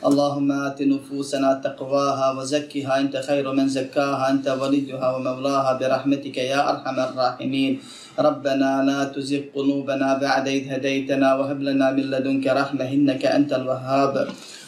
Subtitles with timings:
[0.00, 3.00] اللهم آت نفوسنا تقواها وزكها.
[3.00, 5.72] أنت خير من زكاها أنت وليها ومولاها.
[5.80, 7.72] برحمتك يا أرحم الراحمين.
[8.18, 14.14] ربنا لا تزغ قلوبنا بعد إذ هديتنا وهب لنا من لدنك رحمة إنك أنت الوهاب.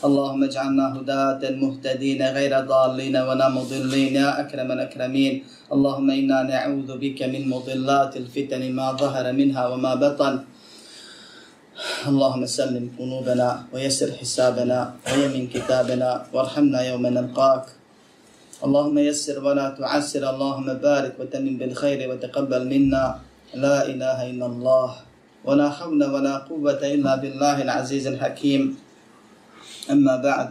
[0.04, 4.14] اللهم اجعلنا هداة مهتدين غير ضالين ولا مضلين.
[4.16, 5.34] يا أكرم الأكرمين.
[5.72, 10.34] اللهم إنا نعوذ بك من مضلات الفتن ما ظهر منها وما بطن.
[12.07, 14.79] اللهم سلم قلوبنا ويسر حسابنا
[15.13, 17.65] ويمن كتابنا وارحمنا يوم نلقاك
[18.65, 23.05] اللهم يسر ولا تعسر اللهم بارك وتمن بالخير وتقبل منا
[23.53, 24.89] لا إله إلا الله
[25.45, 28.61] ولا حول ولا قوة إلا بالله العزيز الحكيم
[29.93, 30.49] أما بعد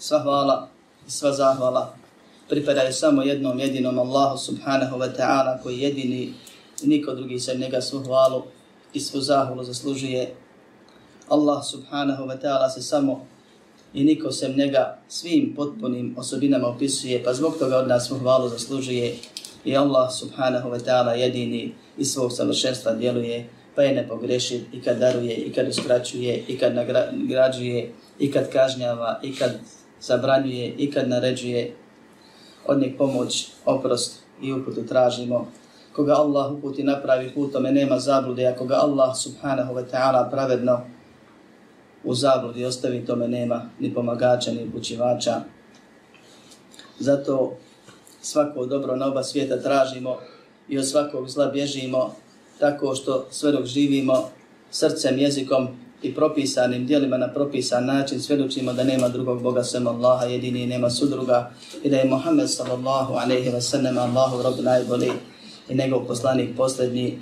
[0.00, 0.68] sva hvala
[1.04, 1.92] i sva zahvala
[2.48, 6.32] pripadaju samo jednom jedinom Allahu subhanahu wa ta'ala koji jedini
[6.82, 8.42] i niko drugi se njega svu hvalu
[8.95, 10.35] i svu zahvalu zaslužuje.
[11.29, 13.25] Allah subhanahu wa ta'ala se samo
[13.93, 18.49] i niko sem njega svim potpunim osobinama opisuje, pa zbog toga od nas svu hvalu
[18.49, 19.15] zaslužuje
[19.65, 24.81] i Allah subhanahu wa ta'ala jedini iz svog savršenstva djeluje, pa je ne pogreši i
[24.81, 26.75] kad daruje, i kad uskraćuje, i kad
[27.11, 29.51] nagrađuje, i kad kažnjava, i kad
[30.01, 31.73] zabranjuje, i kad naređuje.
[32.67, 35.51] Od njeg pomoć, oprost i uputu tražimo
[35.95, 40.81] koga Allah uputi napravi put, tome nema zablude, a koga Allah subhanahu wa ta'ala pravedno
[42.03, 45.41] u zabludi ostavi, tome nema ni pomagača, ni upućivača.
[46.99, 47.53] Zato
[48.21, 50.17] svako dobro na oba svijeta tražimo
[50.69, 52.15] i od svakog zla bježimo
[52.59, 54.29] tako što sve dok živimo
[54.71, 55.67] srcem, jezikom
[56.01, 60.67] i propisanim dijelima na propisan način svjedočimo da nema drugog Boga sem Allaha, jedini i
[60.67, 61.51] nema sudruga
[61.83, 65.11] i da je Muhammed sallallahu alaihi wa sallam Allahu rob najbolji
[65.69, 67.19] i njegov poslanik posljednji.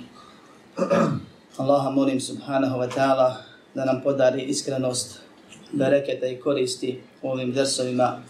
[1.56, 3.34] Allaha molim subhanahu wa ta'ala
[3.74, 5.18] da nam podari iskrenost,
[5.72, 8.22] bereketa i koristi u ovim versovima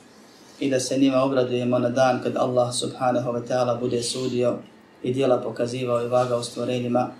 [0.61, 4.59] i da se njima obradujemo na dan kad Allah subhanahu wa ta'ala bude sudio
[5.03, 7.11] i dijela pokazivao i vagao stvorenjima,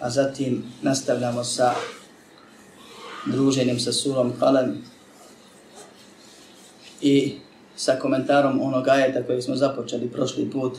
[0.00, 1.74] a zatim nastavljamo sa
[3.26, 4.84] druženjem sa surom Kalem
[7.00, 7.34] i
[7.76, 10.78] sa komentarom onog ajeta koji smo započeli prošli put,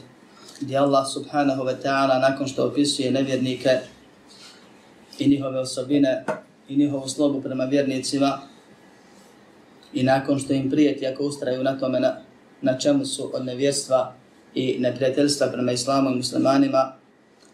[0.61, 3.69] gdje Allah subhanahu wa ta'ala nakon što opisuje nevjernike
[5.19, 6.25] i njihove osobine
[6.69, 8.39] i njihovu slobu prema vjernicima
[9.93, 12.15] i nakon što im prijeti ako ustraju na tome na,
[12.61, 14.13] na čemu su od nevjerstva
[14.55, 16.93] i neprijateljstva prema islamu i muslimanima,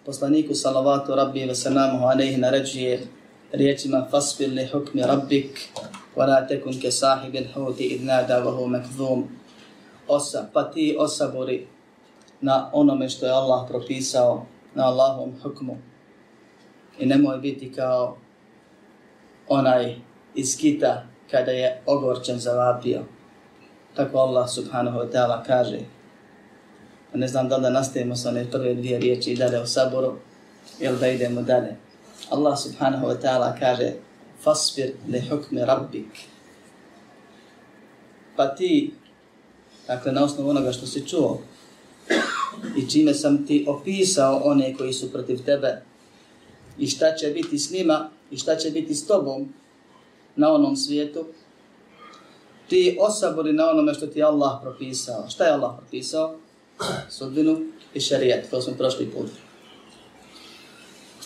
[0.06, 3.08] poslaniku salavatu rabbi wa salamuhu alaihi naređuje
[3.52, 5.70] riječima fasbir li hukmi rabbik
[6.16, 9.28] wa la tekun ke sahibil huti idnada wa hu mekzum
[10.08, 11.68] osa, pa ti osabori
[12.42, 14.46] na onome što je Allah propisao
[14.76, 15.78] na Allahom hukmu.
[17.00, 18.18] I nemoj biti kao
[19.48, 19.96] onaj
[20.36, 23.02] iz kita kada je ogorčen zavapio.
[23.96, 25.80] Tako Allah subhanahu wa ta'ala kaže.
[27.14, 30.14] Ne znam da li da nastavimo sa one prve dvije riječi i dalje u saboru
[30.80, 31.76] ili da idemo dalje.
[32.30, 33.94] Allah subhanahu wa ta'ala kaže
[34.44, 36.08] fasbir li hukmi rabbik.
[38.36, 38.94] Pa ti,
[39.88, 41.42] dakle na osnovu onoga što si čuo,
[42.78, 45.82] i čime sam ti opisao one koji su protiv tebe
[46.78, 49.54] i šta će biti s njima i šta će biti s tobom
[50.36, 51.26] na onom svijetu,
[52.68, 55.30] ti osabori na onome što ti Allah propisao.
[55.30, 56.36] Šta je Allah propisao?
[57.10, 57.62] Sudbinu
[57.94, 59.30] i šarijet, to smo prošli put.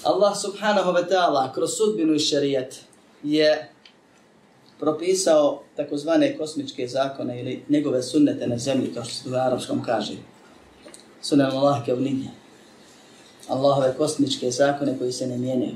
[0.03, 2.81] Allah subhanahu wa ta'ala kroz sudbinu i šarijet
[3.23, 3.69] je
[4.79, 10.13] propisao takozvane kosmičke zakone ili njegove sunnete na zemlji, kao što se u arapskom kaže
[11.23, 12.29] sunan Allah kevnije.
[13.47, 15.75] Allahove kosmičke zakone koji se ne mijenjaju.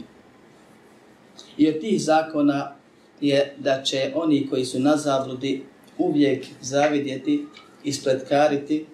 [1.57, 2.75] I od tih zakona
[3.21, 5.63] je da će oni koji su na zabludi
[5.97, 7.45] uvijek zavidjeti,
[7.83, 8.85] ispletkariti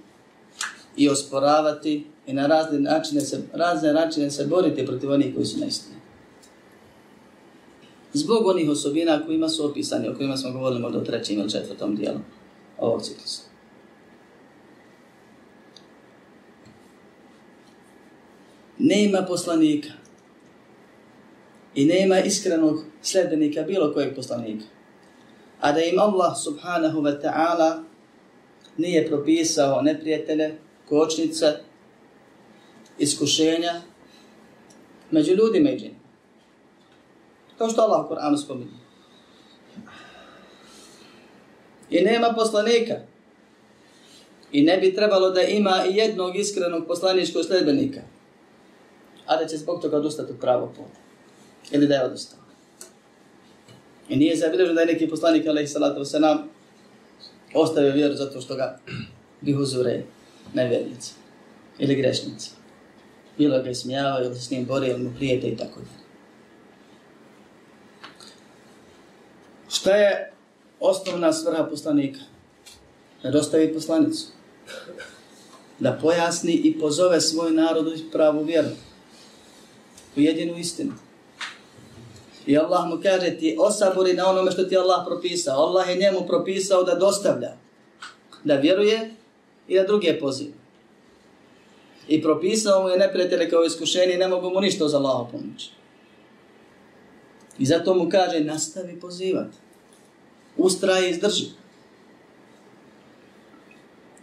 [0.97, 5.59] i osporavati i na razne načine se, razne načine se boriti protiv onih koji su
[5.59, 5.95] na istini.
[8.13, 11.95] Zbog onih osobina kojima su opisani, o kojima smo govorili možda u trećem ili četvrtom
[11.95, 12.19] dijelu
[12.77, 13.52] ovog ciklusa.
[18.83, 19.89] Nema poslanika
[21.75, 24.65] i nema iskrenog sljedenika bilo kojeg poslanika.
[25.63, 27.83] a da im Allah subhanahu wa ta'ala
[28.77, 30.57] nije propisao neprijatelje,
[30.89, 31.53] kočnice,
[33.00, 33.81] iskušenja
[35.12, 35.91] među ljudima i.
[37.57, 38.71] Kao što Allah u Koranu spominje.
[41.89, 42.94] I nema poslanika.
[44.51, 48.01] I ne bi trebalo da ima i jednog iskrenog poslaničkog sledbenika.
[49.25, 50.99] A da će zbog toga odustati od pravog puta.
[51.71, 52.39] Ili da je odustao.
[54.09, 56.49] I nije zabilježeno da je neki poslanik, alaih salatu nam
[57.53, 58.79] ostavio vjeru zato što ga
[59.41, 60.03] bi uzure
[60.53, 61.13] nevjernici
[61.79, 62.51] ili grešnici.
[63.37, 66.03] Bilo ga ismijavao ili s njim borio, mu prijete i tako dalje.
[69.69, 70.31] Šta je
[70.79, 72.19] osnovna svrha poslanika?
[73.23, 74.27] Da dostavi poslanicu.
[75.79, 78.69] Da pojasni i pozove svoj narod u pravu vjeru.
[80.15, 80.94] U jedinu istinu.
[82.45, 85.68] I Allah mu kaže ti osabori na onome što ti Allah propisao.
[85.68, 87.54] Allah je njemu propisao da dostavlja.
[88.44, 89.12] Da vjeruje
[89.68, 90.54] i da druge poziva.
[92.07, 95.69] I propisao mu je neprijatelje kao iskušenje i ne mogu mu ništa za Allaha pomoći.
[97.60, 99.57] I zato mu kaže nastavi pozivati.
[100.57, 101.45] Ustraje i izdrži.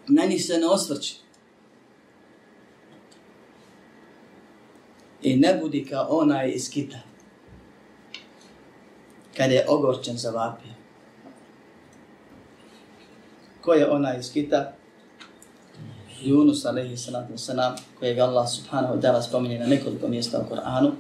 [0.09, 1.17] Na njih se ne osvrći.
[5.23, 6.99] I ne budi kao onaj iz kita.
[9.37, 10.75] Kad je ogorčen za vapije.
[13.61, 14.73] Ko je onaj iz kita?
[16.23, 20.93] Yunus alaihi salatu wasalam, kojeg Allah subhanahu wa ta'ala spominje na nekoliko mjesta u Koranu,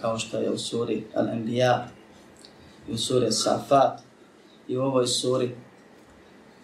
[0.00, 1.86] kao što je u suri Al-Anbiya,
[2.88, 4.00] i u suri Safat,
[4.68, 5.50] i u ovoj suri,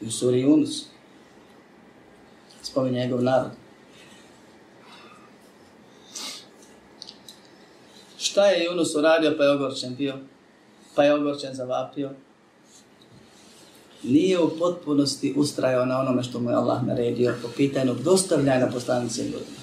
[0.01, 0.85] i u suri Yunus.
[2.63, 3.51] Spominje njegov narod.
[8.33, 10.15] Šta je Yunus uradio pa je ogorčen bio?
[10.95, 12.11] Pa je ogorčen zavapio?
[14.03, 19.23] nije u potpunosti ustrajao na onome što mu je Allah naredio po pitanju dostavljanja poslanice
[19.23, 19.63] ljudima.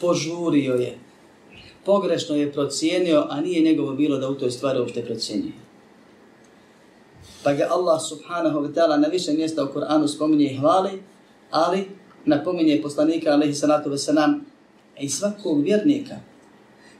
[0.00, 0.98] Požurio je.
[1.84, 5.52] Pogrešno je procijenio, a nije njegovo bilo da u toj stvari uopšte procijenio.
[7.42, 11.02] Pa ga Allah subhanahu wa ta'ala na više mjesta u Koranu spominje i hvali,
[11.50, 11.88] ali
[12.24, 14.40] napominje poslanika alaihi salatu wasalam
[15.00, 16.16] i svakog vjernika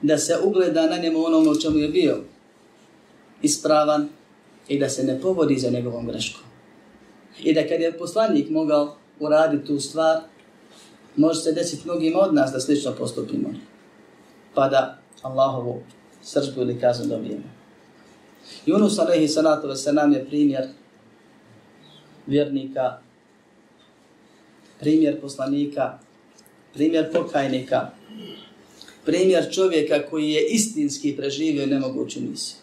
[0.03, 2.17] da se ugleda na njemu onome u čemu je bio
[3.43, 4.09] ispravan,
[4.69, 6.43] i da se ne povodi za njegovom greškom.
[7.43, 10.21] I da kad je poslanik mogao uraditi tu stvar,
[11.17, 13.49] može se desiti mnogim od nas da slično postupimo.
[14.55, 15.83] Pa da Allahovu
[16.23, 17.45] sržbu ili kaznu dobijemo.
[18.67, 20.69] Yunus alaihi salatu nam je primjer
[22.27, 22.99] vjernika,
[24.81, 25.99] primjer poslanika,
[26.75, 27.91] primjer pokajnika,
[29.09, 32.57] primjer čovjeka koji je istinski preživio nemoguću misiju.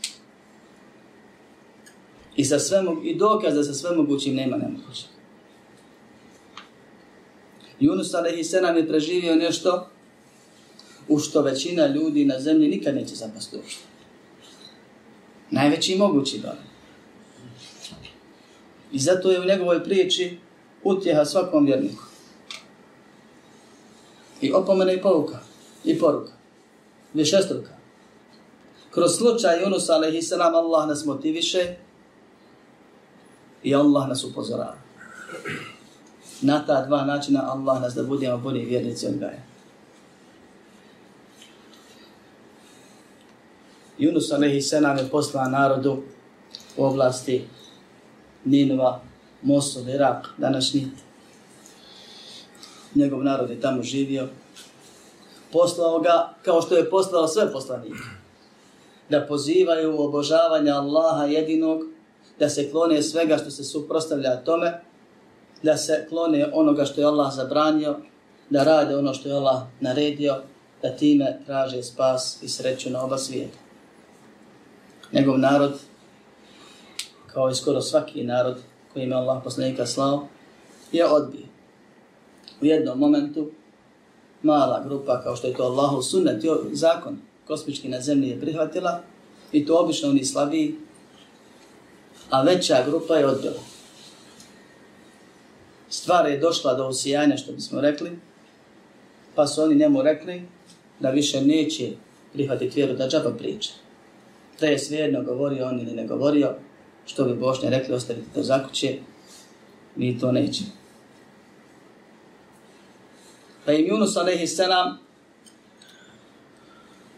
[2.35, 5.03] I, sa sve, I dokaz da sa sve mogućim nema nemoguće.
[7.79, 8.53] Yunus a.s.
[8.77, 9.89] je preživio nešto
[11.07, 13.83] u što većina ljudi na zemlji nikad neće zapasti uopšte.
[15.51, 16.57] Najveći mogući dar.
[18.91, 20.37] I zato je u njegovoj priči
[20.83, 22.03] utjeha svakom vjerniku.
[24.41, 25.54] I opomena i pouka.
[25.85, 26.31] I poruka.
[27.13, 27.69] Višestruka.
[28.91, 30.31] Kroz slučaj Yunus a.s.
[30.31, 31.75] Allah nas motiviše
[33.63, 34.77] i Allah nas upozorava.
[36.41, 39.41] Na ta dva načina Allah nas da budemo bolji vjernici Gaja.
[43.99, 44.29] Yunus
[44.69, 46.03] selam je poslao narodu
[46.77, 47.47] u oblasti
[48.45, 49.01] Ninova,
[49.41, 50.87] Mosul, Irak, današnji.
[52.95, 54.27] Njegov narod je tamo živio.
[55.55, 58.03] Poslao ga kao što je poslao sve poslanike.
[59.09, 61.83] Da pozivaju u obožavanje Allaha jedinog
[62.39, 64.81] da se klone svega što se suprostavlja tome,
[65.63, 67.95] da se klone onoga što je Allah zabranio,
[68.49, 70.41] da rade ono što je Allah naredio,
[70.81, 73.57] da time traže spas i sreću na oba svijeta.
[75.11, 75.79] Njegov narod,
[77.27, 78.57] kao i skoro svaki narod
[78.93, 80.27] koji ima Allah poslanika slao,
[80.91, 81.45] je odbio.
[82.61, 83.51] U jednom momentu
[84.43, 89.01] mala grupa, kao što je to Allahu sunnet, zakon kosmički na zemlji je prihvatila,
[89.51, 90.75] i to obično oni slabiji,
[92.29, 93.59] a veća grupa je odbila.
[95.89, 98.19] Stvar je došla do usijanja, što bismo rekli,
[99.35, 100.41] pa su oni njemu rekli
[100.99, 101.91] da više neće
[102.33, 103.71] prihvatiti vjeru da džaba priča.
[104.59, 106.55] Da je svejedno govorio on ili ne govorio,
[107.05, 108.97] što bi Bošnja rekli, ostavite to za kuće,
[109.95, 110.84] mi to nećemo.
[113.65, 114.59] Pa im Yunus a.s.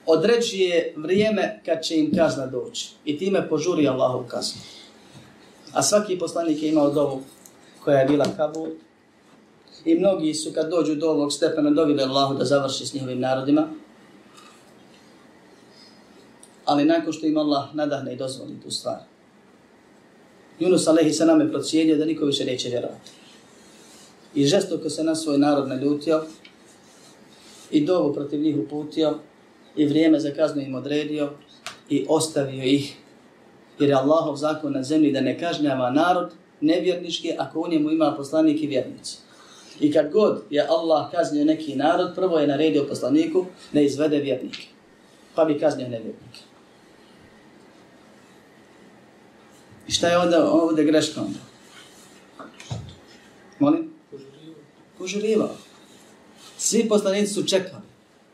[0.06, 2.90] određuje vrijeme kad će im kazna doći.
[3.06, 4.62] I time požuri Allahu kaznu.
[5.74, 7.22] A svaki poslanik je imao dovu
[7.84, 8.68] koja je bila Kabul.
[9.86, 13.68] I mnogi su kad dođu do ovog stepena dovili Allahu da završi s njihovim narodima.
[16.66, 18.98] Ali nakon što im Allah nadahne i dozvoli tu stvar.
[20.60, 23.17] Yunus nam je procijenio da niko više neće vjerovati.
[24.38, 26.24] I žestoko se na svoj narod naljutio
[27.72, 29.20] i dovu protiv njih uputio
[29.76, 31.30] i vrijeme za kaznu im odredio
[31.90, 32.98] i ostavio ih.
[33.80, 38.14] Jer je Allahov zakon na zemlji da ne kažnjava narod nevjernički ako u njemu ima
[38.18, 39.18] poslanik i vjernici.
[39.80, 44.68] I kad god je Allah kaznio neki narod, prvo je naredio poslaniku da izvede vjernike.
[45.36, 46.40] Pa bi kaznio nevjernike.
[49.88, 51.40] I šta je onda ovdje greška onda?
[53.60, 53.97] Molim?
[54.98, 55.56] Požurivao.
[56.58, 57.84] Svi poslanici su čekali.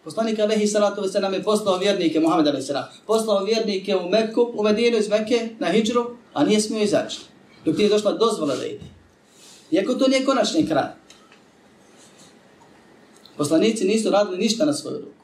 [0.04, 4.64] Poslanik Alehi Salatu Veselam je poslao vjernike, Muhammed Alehi Salam, poslao vjernike u Meku, u
[4.64, 7.20] Medinu iz Mekke, na Hidžru, a nije smio izaći.
[7.66, 8.86] Dok nije došla dozvola da ide.
[9.72, 10.88] Iako to nije konačni kraj.
[13.38, 15.24] Poslanici nisu radili ništa na svoju ruku.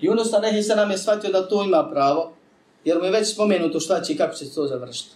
[0.00, 2.32] Yunus Alehi Salam je shvatio da to ima pravo,
[2.84, 5.10] jer mu je već spomenuto šta će i kako će to završiti.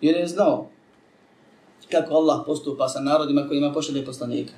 [0.00, 0.70] Jer je znao
[1.90, 4.52] kako Allah postupa sa narodima kojima pošalje poslanika.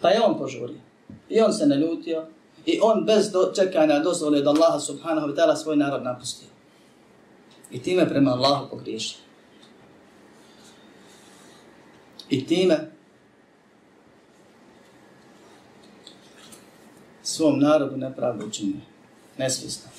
[0.00, 0.80] Pa je on požurio.
[1.28, 2.26] I on se naljutio.
[2.66, 6.48] I on bez do, čekanja dozvole Allaha subhanahu wa ta'ala svoj narod napustio.
[7.70, 9.18] I time prema Allahu pogriješio.
[12.30, 12.90] I time
[17.22, 18.80] svom narodu nepravdu učinio.
[19.38, 19.90] Nesvisno.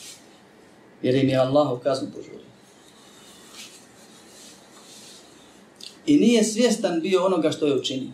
[1.02, 2.53] Jer im je Allah u kaznu požurio.
[6.07, 8.11] I nije svjestan bio onoga što je učinio.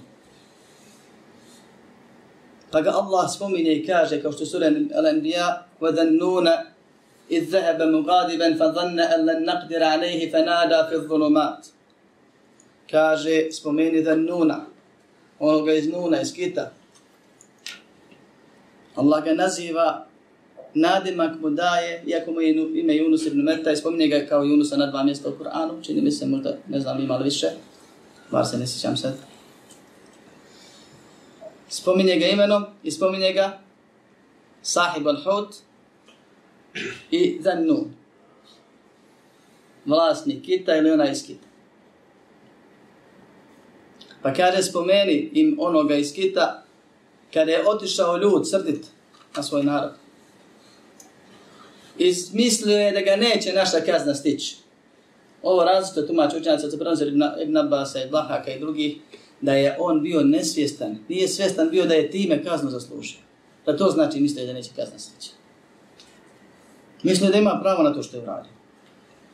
[2.70, 6.48] Pa ga Allah spominje i kaže, kao što sura Al-Anbiya, وَذَنُّونَ
[7.30, 11.62] إِذْ ذَهَبَ مُغَادِبًا فَظَنَّ أَنْ لَنْ نَقْدِرَ عَلَيْهِ فَنَادَا فِي الظُّلُمَاتِ
[12.90, 14.66] Kaže, spomeni Dhannuna,
[15.38, 16.72] onoga iz Nuna, iz Kita.
[18.96, 20.06] Allah ga naziva
[20.74, 24.76] nadimak mu daje, iako mu je ime Yunus ibn Meta, i spominje ga kao Yunusa
[24.76, 27.46] na dva mjesta u Kur'anu, čini mi se možda, ne znam, ima li više,
[28.31, 29.29] bar se ne sjećam sad
[31.69, 33.59] spominje ga imenom i spominje ga
[34.61, 35.55] sahib al-hud
[37.11, 37.93] i dhannun.
[39.85, 41.47] Vlasnik kita ili ona iz kita.
[44.21, 46.63] Pa kaže spomeni im onoga iz kita
[47.33, 48.85] kada je otišao ljud srdit
[49.35, 49.93] na svoj narod.
[51.97, 54.55] I mislio je da ga neće naša kazna stići.
[55.43, 57.07] Ovo različito tumač učenjaca, se prenose
[57.41, 58.97] Ibn Abbas i Dlahaka i drugih,
[59.41, 63.19] da je on bio nesvjestan, nije svjestan bio da je time kaznu zaslužio.
[63.65, 65.29] Da to znači misli da neće kazna stići.
[67.03, 68.51] Misli da ima pravo na to što je uradio.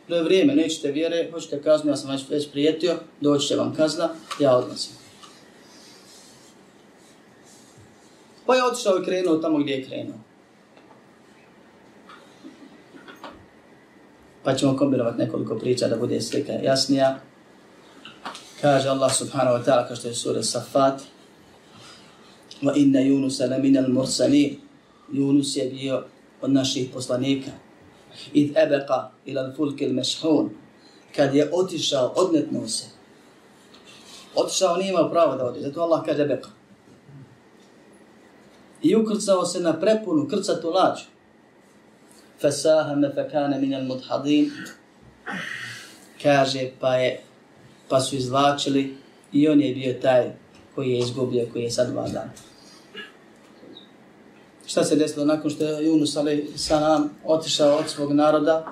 [0.08, 3.76] To je vrijeme, nećete vjere, hoćete kaznu, ja sam već, već prijetio, doći će vam
[3.76, 4.10] kazna,
[4.40, 4.94] ja odnosim.
[8.46, 10.18] Pa je otišao i krenuo tamo gdje je krenuo.
[14.46, 17.20] Pa ćemo kombinovati nekoliko priča da bude slika jasnija.
[18.62, 21.02] Kaže Allah subhanahu wa ta'ala kao što je sura Safat
[22.62, 22.74] la
[23.62, 24.56] min al-mursalin
[25.12, 26.04] Yunus je bio
[26.42, 27.52] od naših poslanika.
[28.34, 30.50] Id ebeqa ila al-fulk al-mashhun
[31.16, 32.86] kad je otišao odnetno se.
[34.36, 36.50] Otišao nije imao pravo da odi zato Allah kaže ebeqa
[38.86, 41.04] i ukrcao se na prepunu krcatu lađu
[42.42, 44.52] fasahama fakana min al-mudhadin
[46.24, 47.22] kaže pa je
[47.90, 48.98] pa su izvlačili
[49.32, 50.32] i on je bio taj
[50.76, 52.30] koji je izgubio, koji je sad vladan.
[54.66, 58.66] Šta se desilo nakon što je Yunus ali sam otišao od svog naroda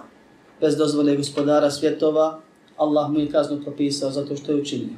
[0.62, 2.40] bez dozvole gospodara svjetova,
[2.78, 4.96] Allah mu je kaznu propisao zato što je učinio.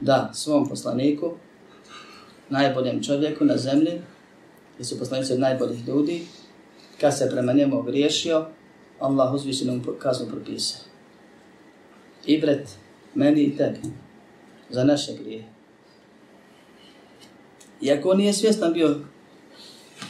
[0.00, 1.32] Da, svom poslaniku,
[2.48, 4.00] najboljem čovjeku na zemlji,
[4.74, 6.26] gdje su poslanici od najboljih ljudi,
[7.00, 8.46] kad se prema njemu ogriješio,
[8.98, 10.90] Allah uzvišeno mu kaznu propisao
[12.26, 12.68] ibret
[13.14, 13.80] meni i tebi
[14.70, 15.44] za naše grije.
[17.80, 18.96] Iako nije svjestan bio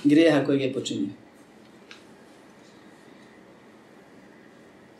[0.04, 1.08] grijeha kojeg je počinio.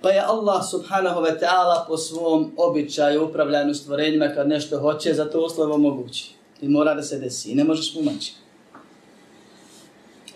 [0.02, 5.30] Pa je Allah subhanahu wa ta'ala po svom običaju upravljanju stvorenjima kad nešto hoće, za
[5.30, 6.34] to uslovo mogući.
[6.60, 7.50] I mora da se desi.
[7.50, 8.34] I ne možeš pumaći.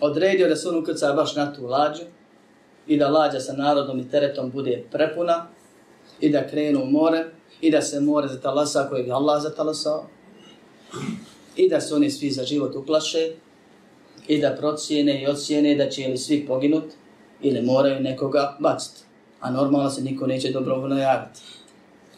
[0.01, 2.03] Odredio da se on ukrca baš na tu lađu
[2.87, 5.47] i da lađa sa narodom i teretom bude prepuna
[6.19, 7.25] i da krenu u more
[7.61, 10.07] i da se more zatalasa kojeg je Allah zatalasao
[11.55, 13.31] i da se oni svi za život uplaše
[14.27, 16.85] i da procijene i ocijene da će ili svi poginut
[17.41, 19.01] ili moraju nekoga baciti.
[19.39, 21.41] A normalno se niko neće dobrovoljno javiti.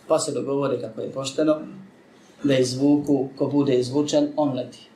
[0.07, 1.57] Pa se dogovore kako je pošteno
[2.43, 4.86] da izvuku, ko bude izvučen, on leti.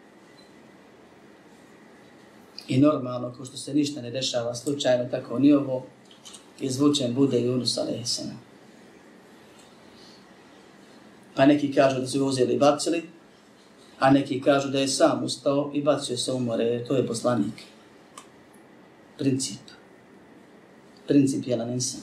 [2.72, 5.86] I normalno, ko što se ništa ne dešava slučajno, tako ni ovo,
[6.60, 8.22] izvučen bude Yunus a.s.
[11.36, 13.04] Pa neki kažu da su uzeli i bacili,
[14.00, 17.64] a neki kažu da je sam ustao i bacio se u more, to je poslanik.
[19.18, 19.76] Princip.
[21.08, 22.02] Princip je insan.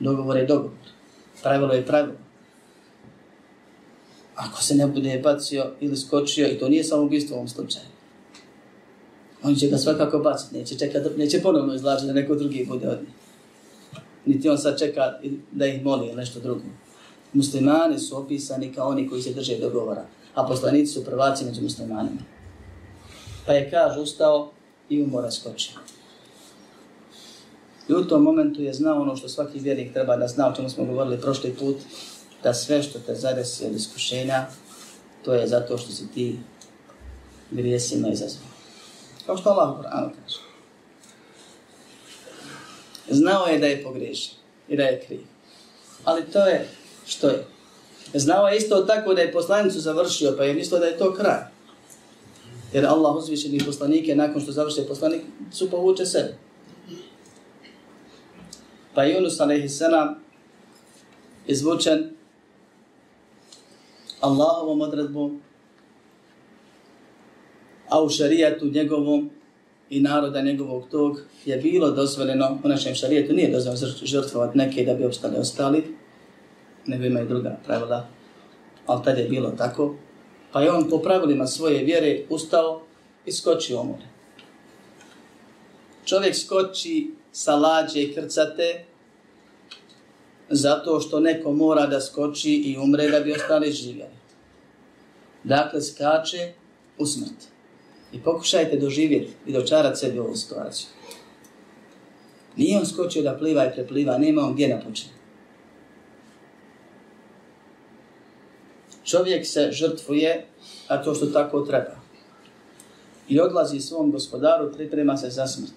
[0.00, 0.90] Dogovor je dogovor.
[1.42, 2.18] Pravilo je pravilo.
[4.34, 7.93] Ako se ne bude bacio ili skočio, i to nije samo u ovom slučaju,
[9.44, 12.98] on će ga svakako baciti, neće, čekat, neće ponovno izlažiti da neko drugi bude od
[13.00, 13.14] njih.
[14.26, 15.18] Niti on sad čeka
[15.52, 16.62] da ih moli ili nešto drugo.
[17.32, 22.20] Muslimani su opisani kao oni koji se drže dogovora, a poslanici su prvaci među muslimanima.
[23.46, 24.50] Pa je kaže ustao
[24.88, 25.74] i u mora skočio.
[27.88, 30.70] I u tom momentu je znao ono što svaki vjernik treba da zna, o čemu
[30.70, 31.76] smo govorili prošli put,
[32.42, 34.46] da sve što te zadesi od iskušenja,
[35.24, 36.38] to je zato što si ti
[37.50, 38.53] grijesima izazvao.
[39.26, 40.38] Kao što Allah u Koranu kaže.
[43.10, 44.34] Znao je da je pogriješen
[44.68, 45.20] i da je kriv.
[46.04, 46.68] Ali to je
[47.06, 47.46] što je.
[48.14, 51.40] Znao je isto tako da je poslanicu završio, pa je mislio da je to kraj.
[52.72, 56.34] Jer Allah uzvišeni poslanike, nakon što završi poslanik, su povuče sebe.
[58.94, 59.82] Pa Yunus a.s.
[61.46, 62.10] izvučen
[64.20, 65.42] Allahovom odredbom,
[67.88, 69.30] a u šarijatu njegovom
[69.90, 74.94] i naroda njegovog tog je bilo dozvoljeno, u našem šarijetu nije dozvoljeno žrtvovati neke da
[74.94, 75.84] bi ostali ostali,
[76.86, 78.06] nego imaju druga pravila,
[78.86, 79.94] ali tada je bilo tako.
[80.52, 82.82] Pa je on po pravilima svoje vjere ustao
[83.26, 84.06] i skočio u more.
[86.04, 88.84] Čovjek skoči sa lađe i krcate
[90.50, 94.14] zato što neko mora da skoči i umre da bi ostali živjeli.
[95.44, 96.52] Dakle, skače
[96.98, 97.53] u smrt.
[98.13, 100.87] I pokušajte doživjeti i dočarati sebi ovu situaciju.
[102.55, 105.11] Nije on skočio da pliva i prepliva, nema on gdje napočne.
[109.03, 110.45] Čovjek se žrtvuje,
[110.87, 111.99] a to što tako treba.
[113.29, 115.73] I odlazi svom gospodaru, priprema se za smrt.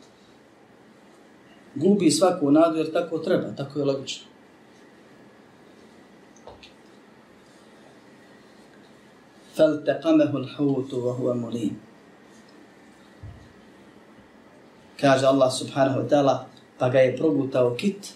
[1.74, 4.32] Gubi svaku nadu jer tako treba, tako je logično.
[9.56, 11.85] فالتقمه الحوت وهو مليم
[15.01, 16.45] kaže Allah subhanahu wa ta'ala,
[16.77, 18.13] pa ga je progutao kit,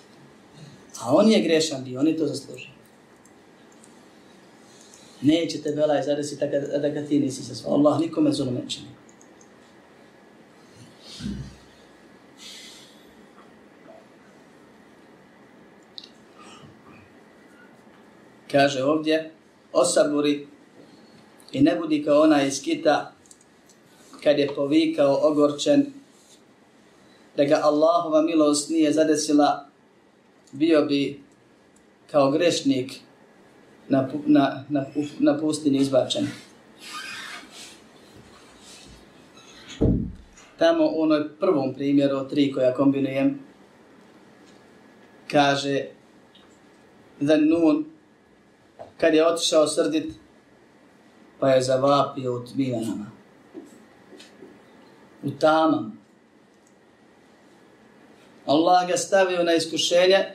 [1.02, 2.72] a on je grešan bio, on je to zaslužio.
[5.22, 7.74] Neće te belaj zadesiti da, da ga ti nisi sasvao.
[7.74, 8.88] Allah nikome zulum ne čini.
[18.52, 19.32] Kaže ovdje,
[19.74, 20.48] osaburi
[21.52, 23.14] i ne budi kao ona iz kita
[24.24, 26.01] kad je povikao ogorčen
[27.38, 29.66] da ga Allahova milost nije zadesila,
[30.52, 31.20] bio bi
[32.12, 32.92] kao grešnik
[33.90, 34.86] na, na, na,
[35.20, 36.28] na pustini izbačen.
[40.58, 43.40] Tamo u onoj prvom primjeru tri koja kombinujem,
[45.32, 45.86] kaže
[47.20, 47.86] da nun,
[48.98, 50.14] kad je otišao srdit,
[51.40, 53.12] pa je zavapio u tmijanama.
[55.24, 56.01] U tamam.
[58.46, 60.26] Allah ga stavio na iskušenje,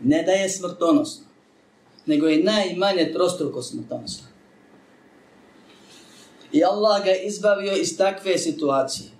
[0.00, 1.24] ne da je smrtonosno,
[2.06, 4.26] nego je najmanje trostruko smrtonosno.
[6.52, 9.10] I Allah ga izbavio iz takve situacije.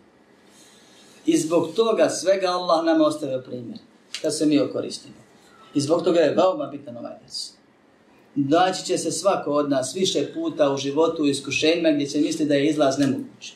[1.27, 3.79] I zbog toga svega Allah nam ostavio primjer,
[4.23, 5.15] da se mi okoristimo.
[5.75, 7.53] I zbog toga je veoma bitan ovaj vec.
[8.35, 12.47] Daći će se svako od nas više puta u životu u iskušenjima gdje će misli
[12.47, 13.53] da je izlaz nemoguć.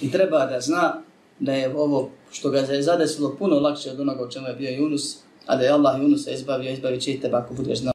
[0.00, 1.02] I treba da zna
[1.40, 4.70] da je ovo što ga je zadesilo puno lakše od onoga u čemu je bio
[4.70, 7.92] Yunus, a da je Allah Yunusa izbavio, izbavit će i tebe ako budeš znao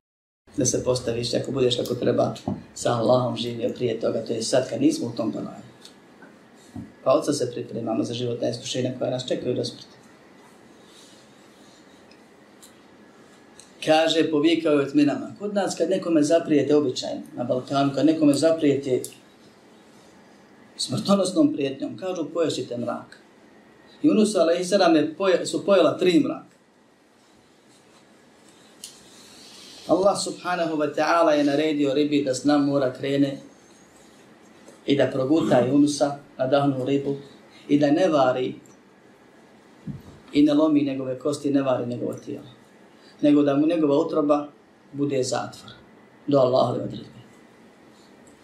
[0.58, 2.34] da se postaviš, ako budeš kako treba
[2.74, 5.64] sa Allahom živio prije toga, to je sad kad nismo u tom banaju.
[7.04, 9.96] Pa oca se pripremamo za životna iskušenja koja nas čekaju do smrti.
[13.86, 15.36] Kaže, povikao je tminama.
[15.40, 19.02] Kod nas kad nekome zaprijete običajno na Balkanu, kad nekome zaprijete
[20.78, 23.25] smrtonosnom prijetnjom, kažu poješite mrak.
[24.06, 25.50] Yunus a.s.
[25.52, 26.56] Su pojela tri mraka.
[29.88, 33.38] Allah subhanahu wa ta'ala je naredio ribi da s mora krene
[34.86, 37.16] i da proguta Junusa na dahnu ribu
[37.68, 38.56] i da ne vari
[40.34, 42.50] i ne lomi njegove kosti, ne vari njegovo tijelo.
[43.22, 44.48] Nego da mu njegova utroba
[44.94, 45.72] bude zatvor.
[46.28, 47.22] Do Allahove odredbe.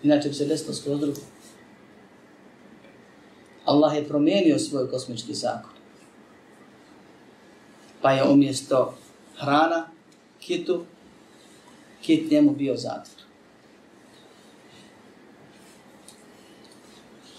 [0.04, 1.20] Inače bi se desilo skroz drugo.
[3.72, 5.72] Allah je promijenio svoj kosmički zakon.
[8.02, 8.94] Pa je umjesto
[9.38, 9.88] hrana,
[10.40, 10.86] kitu,
[12.02, 13.22] kit njemu bio zatvor.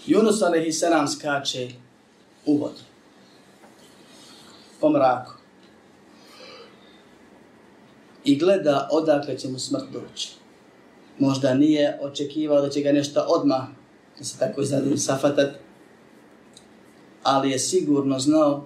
[0.07, 1.17] Yunus a.s.
[1.17, 1.69] skače
[2.45, 2.81] u vodu.
[4.79, 5.31] Po mraku.
[8.23, 10.29] I gleda odakle će mu smrt doći.
[11.19, 13.63] Možda nije očekivao da će ga nešto odmah,
[14.17, 15.62] da se tako izradim, safatat,
[17.23, 18.65] ali je sigurno znao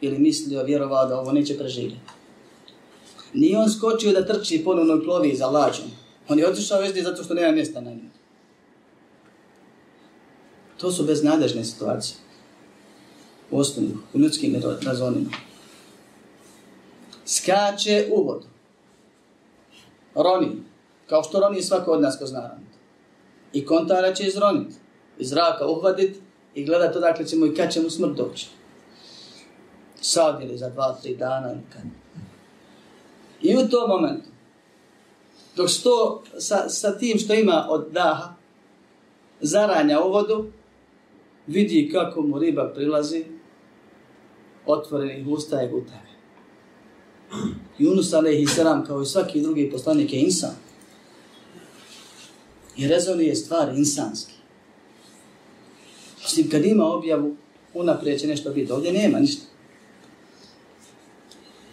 [0.00, 2.00] ili mislio, vjerovao da ovo neće preživjeti.
[3.34, 5.86] Nije on skočio da trči ponovno i plovi za lađom.
[6.28, 8.10] On je otišao već zato što nema mjesta na njemu.
[10.76, 12.16] To su beznadežne situacije.
[13.50, 15.30] U osnovu, u ljudskim razonima.
[17.26, 18.46] Skače u vodu.
[20.14, 20.48] Roni.
[21.06, 22.58] Kao što roni svako od nas ko zna.
[23.52, 24.74] I kontara će izroniti.
[25.18, 26.16] Iz zraka uhvatit
[26.54, 28.48] i gledat odakle će mu i kad će mu smrt doći.
[30.00, 31.82] Sad ili za dva, tri dana ili kad.
[33.42, 34.28] I u tom momentu,
[35.56, 38.36] dok sto sa, sa tim što ima od daha,
[39.40, 40.46] zaranja u vodu,
[41.46, 43.24] vidi kako mu riba prilazi,
[44.66, 46.10] otvorenih usta i gutave.
[47.78, 50.54] Yunus alaihi salam, kao i svaki drugi poslanik, je insan.
[52.76, 54.39] I rezonuje stvari insanski.
[56.30, 57.36] Mislim, kad ima objavu,
[57.74, 58.72] unaprijed će nešto biti.
[58.72, 59.46] Ovdje nema ništa.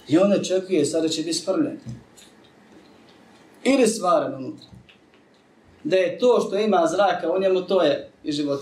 [0.08, 1.80] I on očekuje, sada će biti sprljen.
[3.64, 4.68] Ili svaren unutra.
[5.84, 8.62] Da je to što ima zraka u njemu, to je i život.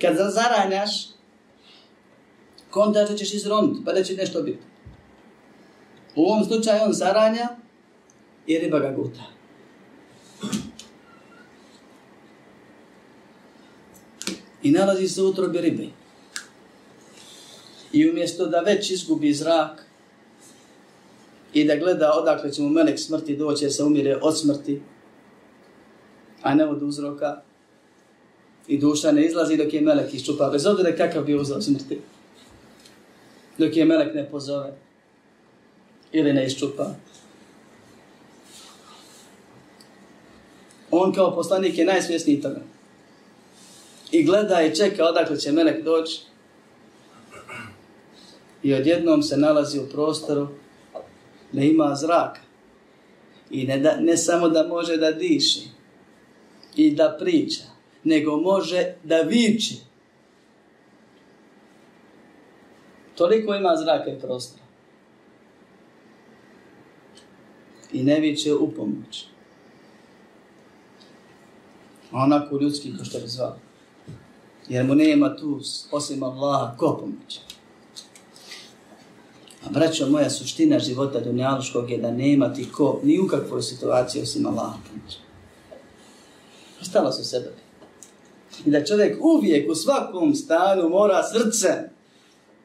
[0.00, 1.08] Kad zaranjaš,
[2.70, 4.62] konta da ćeš izroniti, pa da će nešto biti.
[6.16, 7.48] U ovom slučaju on zaranja
[8.46, 9.33] i riba ga guta.
[14.64, 15.86] I nalazi se u utrobi ribe.
[17.92, 19.86] I umjesto da već izgubi zrak
[21.52, 24.80] i da gleda odakle će mu melek smrti doći se umire od smrti,
[26.42, 27.42] a ne od uzroka,
[28.68, 32.00] i duša ne izlazi dok je melek iščupa, bez obzira kakav bio uzrok smrti.
[33.58, 34.72] Dok je melek ne pozove
[36.12, 36.94] ili ne iščupa.
[40.90, 42.73] On kao poslanik je najsvjesniji toga.
[44.14, 46.20] I gleda i čeka odakle će melek doći.
[48.62, 50.48] I odjednom se nalazi u prostoru
[51.52, 52.40] ne ima zraka.
[53.50, 55.60] I ne, da, ne samo da može da diši
[56.76, 57.62] i da priča,
[58.04, 59.76] nego može da viči.
[63.14, 64.64] Toliko ima zraka i prostora.
[67.92, 69.26] I ne viče u pomoć.
[72.12, 73.63] Onako ljudski, ko što bi zvao.
[74.68, 77.40] Jer mu nema tu, osim Allaha, ko pomoć.
[79.64, 84.22] A braćo, moja suština života dunjaluškog je da nema ti ko, ni u kakvoj situaciji
[84.22, 85.16] osim Allaha pomoć.
[86.80, 87.52] Ostalo su sebe.
[88.66, 91.90] I da čovjek uvijek u svakom stanu mora srce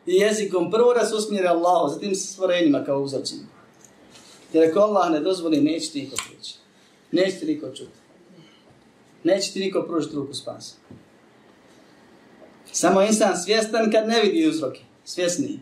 [0.06, 3.44] i jezikom prvo da se usmjeri Allahu, zatim sa stvorenjima kao uzorcima.
[4.54, 6.56] Jer ako Allah ne dozvoli, neće ti niko prići.
[7.12, 8.00] Neće ti niko čuti.
[9.24, 10.76] Neće ti niko pružiti ruku spasa.
[12.72, 14.82] Samo insan svjestan kad ne vidi uzroke.
[15.06, 15.60] Svjesni.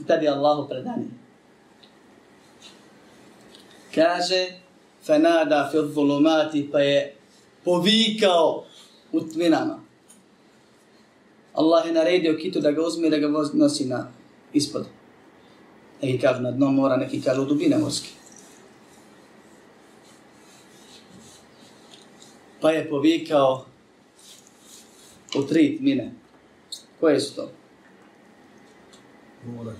[0.00, 1.06] I tad je Allahu predani.
[3.94, 4.46] Kaže,
[5.06, 7.14] fenada fi zulumati, pa je
[7.64, 8.64] povikao
[9.12, 9.80] u tminama.
[11.54, 14.12] Allah je naredio kitu da ga uzme i da ga nosi na
[14.52, 14.86] ispod.
[16.02, 18.08] Neki kažu na dno mora, neki kažu u dubine morske.
[22.60, 23.64] Pa je povikao
[25.38, 26.19] u tri tmine.
[27.00, 27.50] Koje su to?
[29.46, 29.72] Mora,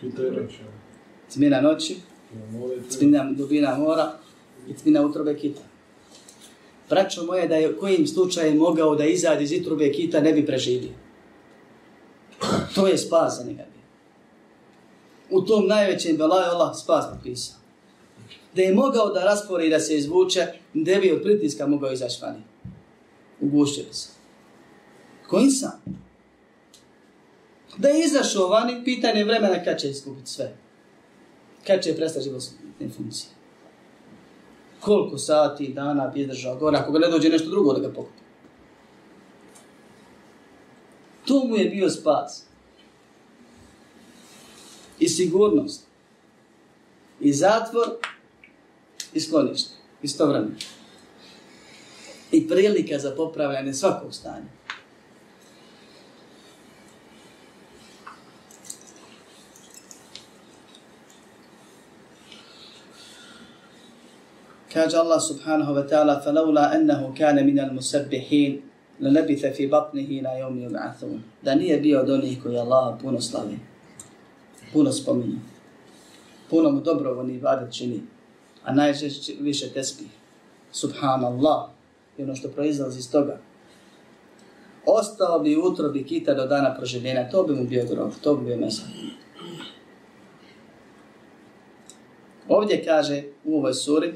[0.00, 0.58] kita je reći.
[1.34, 1.96] Tmina noći,
[2.98, 4.12] tmina dubina mora
[4.68, 5.60] i tmina utrobe kita.
[6.90, 10.92] Braćo moje, da je kojim slučajem mogao da izađe iz utrobe kita, ne bi preživio.
[12.74, 13.64] To je spas za njega.
[15.30, 17.56] U tom najvećem belaju Allah spas popisao.
[18.54, 22.18] Da je mogao da raspori i da se izvuče, ne bi od pritiska mogao izaći
[22.22, 22.42] vani.
[23.40, 24.08] Ugušio se.
[25.26, 25.80] Ko insan?
[27.78, 30.56] Da je izašao vani, pitanje vremena kad će iskupiti sve.
[31.66, 33.30] Kad će prestati životne funkcije.
[34.80, 38.18] Koliko sati dana bi izdržao gore, ako ga ne dođe nešto drugo da ga pokupi.
[41.24, 42.44] To mu je bio spas.
[44.98, 45.86] I sigurnost.
[47.20, 47.88] I zatvor.
[49.12, 49.70] I sklonište.
[50.02, 50.54] Istovremeno.
[52.32, 54.58] I prilika za popravljanje svakog stanja.
[64.77, 68.51] Kaže Allah subhanahu wa ta'ala فَلَوْلَا أَنَّهُ كَانَ مِنَ الْمُسَبِّحِينَ
[68.99, 73.59] لَنَبِثَ فِي بَطْنِهِ نَا يَوْمِ يُبْعَثُونَ Da nije bio od onih koji Allah puno slavi,
[74.73, 75.39] puno spominje,
[76.49, 78.01] puno mu dobrovoljni ibadet čini,
[78.63, 80.03] a najčešće više tespi.
[80.71, 81.69] Subhanallah,
[82.17, 83.37] i ono što proizlazi iz toga.
[84.85, 88.57] Ostao bi utrobi kita do dana proživljenja, to bi mu bio grob, to bi bio
[88.57, 88.81] mesa.
[92.47, 94.13] Ovdje kaže u ovoj suri,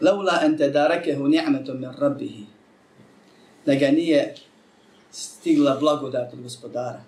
[0.00, 2.46] Laula en te darekehu ni'metom min rabbihi.
[3.66, 4.34] Da ga nije
[5.10, 7.00] stigla blagodat od gospodara.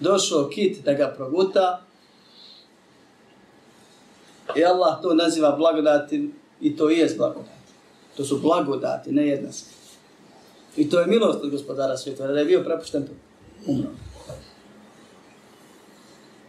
[0.00, 1.82] Došao kit da ga proguta
[4.56, 7.56] i Allah to naziva blagodati i to i je blagodat.
[8.16, 9.48] To su blagodati, ne jedna.
[10.76, 13.08] I to je milost od gospodara svijeta, da je bio prepušten
[13.66, 13.90] umro.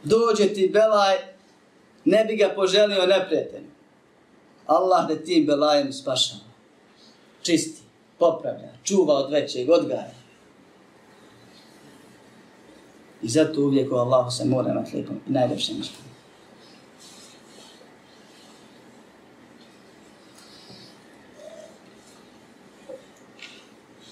[0.03, 1.15] Dođe ti belaj,
[2.05, 3.63] ne bi ga poželio neprijatelj.
[4.67, 6.41] Allah da tim belajem spašava.
[7.41, 7.81] Čisti,
[8.19, 10.11] popravlja, čuva od većeg, odgaja.
[13.21, 15.81] I zato uvijek u Allahu se mora na lijepom i najljepšem.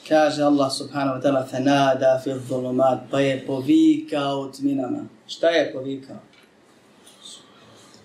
[0.08, 5.06] Kaže Allah subhanahu wa ta'ala fanada fi dhulumat pa je povikao tminama.
[5.28, 6.35] Šta je povikao?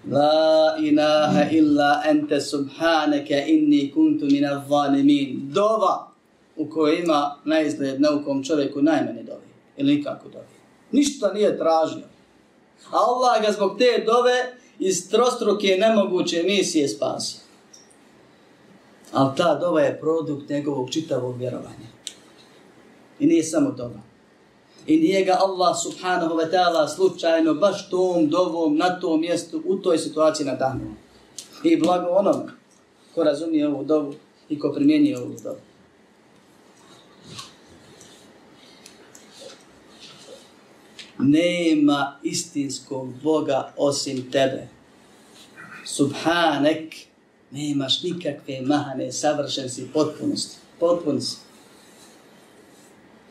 [0.09, 5.53] La ilaha illa ente subhaneke inni kuntu mina zalimin.
[5.53, 6.09] Dova
[6.57, 9.47] u kojoj ima na čovjeku najmene dovi.
[9.77, 10.47] Ili nikako dovi.
[10.93, 12.07] Ništa nije tražio.
[12.91, 17.41] Allah ga zbog te dove iz trostruke nemoguće misije spasio.
[19.13, 21.91] Ali ta dova je produkt njegovog čitavog vjerovanja.
[23.19, 24.10] I nije samo dova.
[24.91, 29.77] I nije ga Allah subhanahu wa ta'ala slučajno baš tom dovom na tom mjestu u
[29.77, 30.93] toj situaciji nadahnuo.
[31.65, 32.53] I blago onome
[33.15, 34.15] ko razumije ovu dovu
[34.49, 35.57] i ko primjenjuje ovu dovu.
[41.19, 44.69] Nema istinskog Boga osim tebe.
[45.85, 46.95] Subhanek,
[47.51, 50.57] nemaš nikakve mahane, savršen si, potpunosti.
[50.81, 51.50] Potpunosti.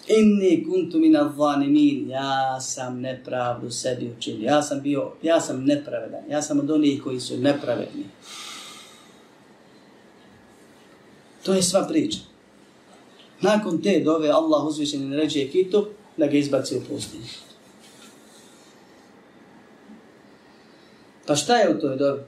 [0.10, 4.46] Inni kuntu mina zanimin, ja sam nepravdu sebi učinio.
[4.46, 6.24] Ja sam bio, ja sam nepravedan.
[6.30, 8.04] Ja sam od onih koji su nepravedni.
[11.44, 12.20] To je sva priča.
[13.42, 17.26] Nakon te dove Allah uzvišeni naređuje kitu da ga izbaci u pustinju.
[21.26, 22.22] Pa šta je u toj dobi?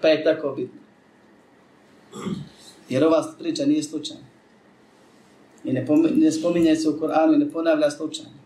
[0.00, 0.80] Pa je tako bitno.
[2.88, 4.31] Jer ova priča nije slučajna.
[5.64, 8.42] I ne, ne spominje se u Koranu i ne ponavlja slučajno.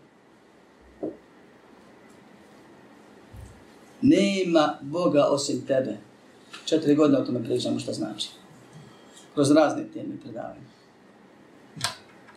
[4.01, 5.97] Nema Boga osim tebe.
[6.65, 8.29] Četiri godine o tome pričamo što znači.
[9.33, 10.67] Kroz razne teme predavanja.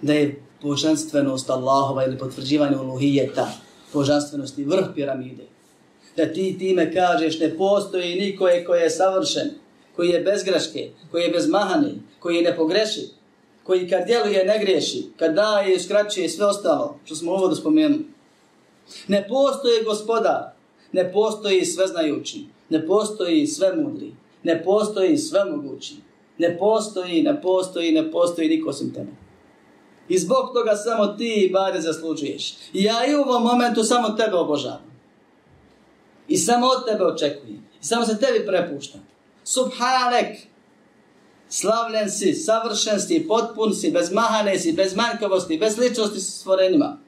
[0.02, 3.52] Da je božanstvenost Allahova ili potvrđivanje uluhijeta,
[3.92, 5.44] božanstvenost i vrh piramide.
[6.16, 9.50] Da ti time kažeš ne postoji niko je koji je savršen,
[9.96, 11.44] koji je bez greške, koji je bez
[12.18, 13.04] koji je nepogrešiv,
[13.62, 17.54] koji kad djeluje ne griješi, kad daje i skraćuje sve ostalo, što smo ovo da
[17.54, 18.06] spomenuli.
[19.08, 20.42] Ne postoji gospodar,
[20.92, 25.94] ne postoji sveznajući, ne postoji sve mudri, ne postoji sve mogući,
[26.38, 29.10] ne postoji, ne postoji, ne postoji niko osim tebe.
[30.08, 32.54] I zbog toga samo ti bare zaslužuješ.
[32.72, 34.90] I ja i u ovom momentu samo tebe obožavam.
[36.28, 37.66] I samo od tebe očekujem.
[37.82, 39.00] I samo se tebi prepuštam.
[39.44, 40.26] Subhanek,
[41.50, 46.98] slavljen si, savršen si, potpun si, bez mahane si, bez manjkavosti, bez ličnosti s stvorenjima.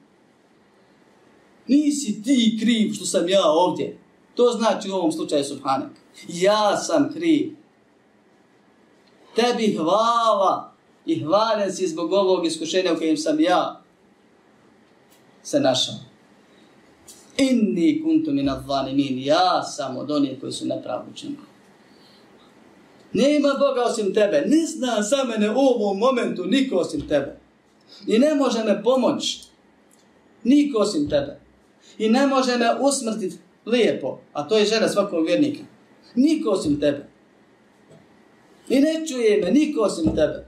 [1.66, 3.98] Nisi ti kriv što sam ja ovdje.
[4.34, 5.90] To znači u ovom slučaju Subhanak.
[6.28, 7.56] Ja sam kriv.
[9.36, 10.72] Tebi hvala
[11.06, 13.82] i hvaljen si zbog ovog iskušenja u kojem sam ja
[15.42, 15.94] se našao.
[17.38, 19.18] Inni kuntu min advanimin.
[19.18, 21.10] Ja sam od onih koji su nepravdu.
[23.12, 24.44] Nema Boga osim tebe.
[24.46, 27.36] Ne zna za mene u ovom momentu niko osim tebe.
[28.06, 29.40] I ne može me pomoći.
[30.44, 31.40] Niko osim tebe.
[31.98, 35.62] I ne može me usmrtiti lijepo, a to je žena svakog vjernika.
[36.14, 37.08] Niko osim tebe.
[38.68, 40.46] I ne čuje me niko osim tebe.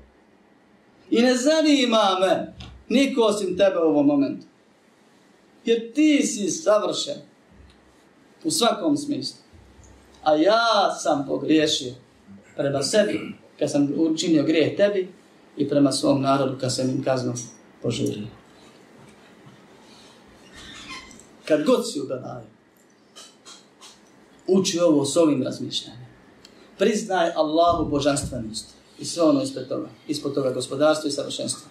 [1.10, 2.54] I ne zanima me
[2.88, 4.46] niko osim tebe u ovom momentu.
[5.64, 7.16] Jer ti si savršen.
[8.44, 9.36] U svakom smislu.
[10.22, 11.94] A ja sam pogriješio
[12.56, 13.20] prema sebi,
[13.58, 15.08] kad sam učinio grijeh tebi,
[15.56, 17.32] i prema svom narodu, kad sam im kaznu
[17.82, 18.26] požurio.
[21.44, 22.46] Kad god si u belaju,
[24.46, 26.06] uči ovo s ovim razmišljanjem.
[26.78, 31.68] Priznaj Allahu božanstvenost i sve ono ispred toga, ispod toga gospodarstva i savršenstva.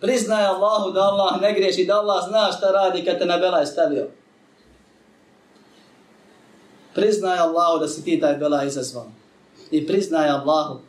[0.00, 3.66] Priznaj Allahu da Allah ne griješi, da Allah zna šta radi kad te na belaj
[3.66, 4.08] stavio.
[6.94, 9.10] Priznaj Allahu da si ti taj belaj izazvao.
[9.74, 10.80] I priznaj Allahu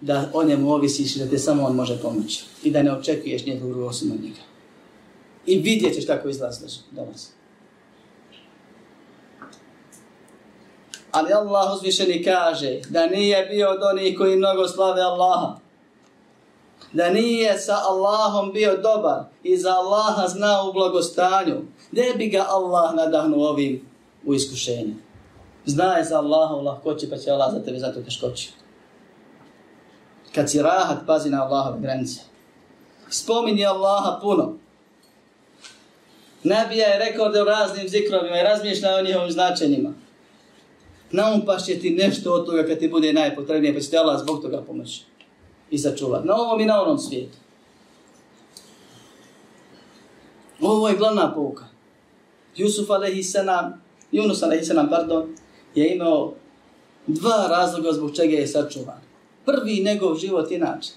[0.00, 2.44] da o njemu ovisiš i da te samo on može pomoći.
[2.62, 4.40] I da ne očekuješ njegovu ruku osim od njega.
[5.46, 7.32] I vidjet ćeš kako izlaziš danas.
[11.10, 15.56] Ali Allah uzvišeni kaže da nije bio od onih koji mnogo slave Allaha.
[16.92, 21.60] Da nije sa Allahom bio dobar i za Allaha znao u blagostanju.
[21.90, 23.86] Gdje bi ga Allah nadahnuo ovim
[24.24, 25.03] u iskušenju?
[25.66, 28.52] Znaje za Allaha u lahkoći pa će Allah za tebe zato teškoći.
[30.34, 32.20] Kad si rahat, pazi na Allahove granice.
[33.08, 34.54] Spominji Allaha puno.
[36.42, 39.92] Nabija je rekorde u raznim zikrovima i razmišlja o njihovim značenjima.
[41.10, 44.42] Naumpaš će ti nešto od toga kad ti bude najpotrebnije, pa će ti Allah zbog
[44.42, 45.02] toga pomoći
[45.70, 46.26] i sačuvati.
[46.28, 47.38] Na ovom i na onom svijetu.
[50.60, 51.64] Ovo je glavna pouka.
[52.56, 53.34] Jusuf a.s.
[54.12, 54.90] Yunus a.s.
[54.90, 55.36] pardon,
[55.74, 56.34] je imao
[57.06, 59.00] dva razloga zbog čega je sačuvan.
[59.44, 60.90] Prvi njegov život inače.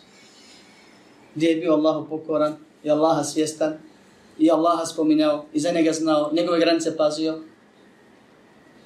[1.35, 3.73] Gdje je bio Allahu pokoran i Allaha svjestan
[4.39, 7.39] i Allaha spominjao i za njega znao, njegove granice pazio.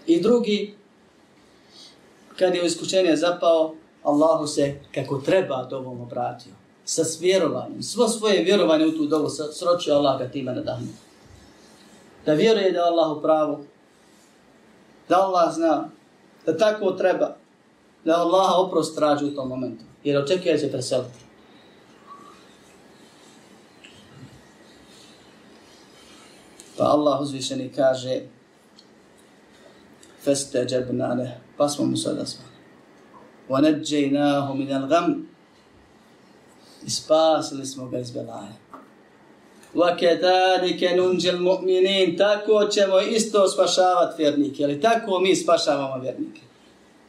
[0.07, 0.73] I drugi,
[2.37, 6.53] kad je u iskušenje zapao, Allahu se kako treba dobom obratio.
[6.85, 7.83] Sa vjerovanjem.
[7.83, 10.87] Svo svoje vjerovanje u tu dobu sročio Allah ga tima nadahnu.
[12.25, 13.65] Da vjeruje da je Allah u pravu.
[15.09, 15.89] Da Allah zna.
[16.45, 17.35] Da tako treba.
[18.05, 19.83] Da Allah oprost traži u tom momentu.
[20.03, 21.19] Jer očekuje se preseliti.
[26.77, 28.21] Pa Allah uzvišeni kaže
[30.23, 32.51] Feste džebnane, pa smo mu sada zvali.
[33.49, 35.23] وَنَجَّيْنَاهُ مِنَ الْغَمِ
[36.85, 38.60] I spasili smo ga iz belaje.
[39.74, 44.64] وَكَذَلِكَ نُنْجِ الْمُؤْمِنِينَ Tako ćemo isto spašavati vjernike.
[44.64, 46.40] Ali tako mi spašavamo vjernike.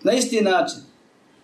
[0.03, 0.79] Na isti način.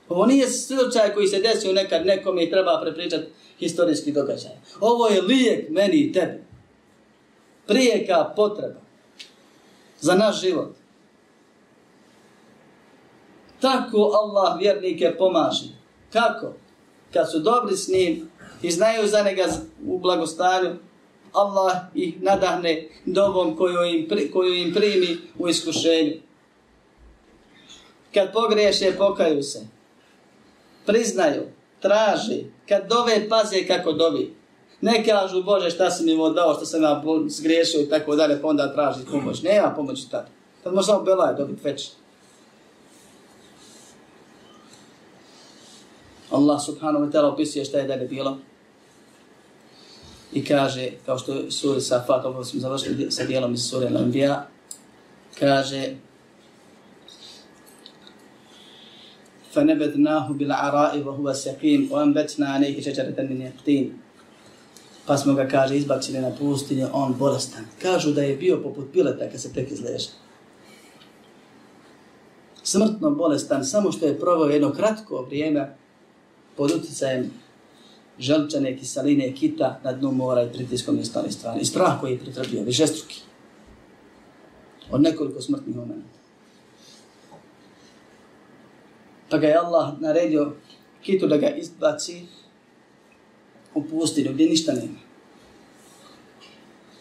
[0.10, 3.28] Ovo nije slučaj koji se desio nekad nekom i treba prepričati
[3.60, 4.52] historijski događaj.
[4.80, 6.44] Ovo je lijek meni i tebi.
[7.68, 8.80] Prijeka potreba
[10.00, 10.76] za naš život.
[13.60, 15.70] Tako Allah vjernike pomaže.
[16.13, 16.54] Kako?
[17.13, 18.30] Kad su dobri s njim
[18.62, 19.46] i znaju za njega
[19.88, 20.76] u blagostanju,
[21.33, 26.12] Allah ih nadahne dobom koju im, koju im primi u iskušenju.
[28.14, 29.67] Kad pogriješe, pokaju se.
[30.87, 31.43] Priznaju,
[31.81, 32.45] traži.
[32.69, 34.35] Kad dove, paze kako dovi.
[34.81, 38.43] Ne kažu, Bože, šta si mi mu dao, što sam ja zgriješio i tako dalje,
[38.43, 39.43] pa onda traži pomoć.
[39.43, 40.29] Nema pomoći tada.
[40.64, 41.91] Tad može samo belaj dobiti već.
[46.31, 48.38] Allah subhanahu wa ta'ala opisuje šta je dalje bilo
[50.34, 54.42] I kaže, kao što je suri Safat, ovo smo završili sa dijelom iz suri Al-Anbiya,
[55.39, 55.96] kaže
[59.54, 63.88] فَنَبَدْنَاهُ بِالْعَرَاءِ وَهُوَ سَقِيمٌ وَأَنْبَتْنَا عَلَيْهِ شَجَرَةً مِنْ يَقْتِينَ
[65.06, 67.66] Pa smo ga, kaže, izbacili na pustinje, on bolestan.
[67.82, 70.10] Kažu da je bio poput pileta kad se tek izleže.
[72.63, 75.76] Smrtno bolestan, samo što je provao jedno kratko vrijeme
[76.58, 77.32] pod utjecajem
[78.19, 81.61] želčane kiseline kita na dnu mora i pritiskom i ostali stvari.
[81.61, 83.21] I strah koji je pritrpio, višestruki.
[84.91, 86.19] Od nekoliko smrtnih momenta.
[89.31, 90.53] Pa ga je Allah naredio
[91.03, 92.23] kitu da ga izbaci
[93.75, 94.99] u pustinu gdje ništa nema.